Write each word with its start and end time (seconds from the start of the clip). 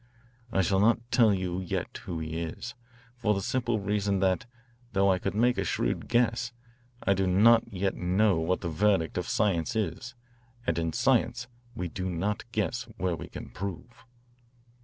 I 0.51 0.63
shall 0.63 0.79
not 0.79 1.11
tell 1.11 1.31
you 1.31 1.59
yet 1.59 1.95
who 2.05 2.17
he 2.17 2.39
is, 2.41 2.73
for 3.17 3.35
the 3.35 3.39
simple 3.43 3.79
reason 3.79 4.17
that, 4.19 4.47
though 4.93 5.11
I 5.11 5.19
could 5.19 5.35
make 5.35 5.59
a 5.59 5.63
shrewd 5.63 6.07
guess, 6.07 6.53
I 7.03 7.13
do 7.13 7.27
not 7.27 7.71
yet 7.71 7.93
know 7.93 8.39
what 8.39 8.61
the 8.61 8.67
verdict 8.67 9.19
of 9.19 9.29
science 9.29 9.75
is, 9.75 10.15
and 10.65 10.79
in 10.79 10.91
science 10.91 11.45
we 11.75 11.87
do 11.87 12.09
not 12.09 12.51
guess 12.51 12.85
where 12.97 13.15
we 13.15 13.27
can 13.27 13.51
prove. 13.51 14.03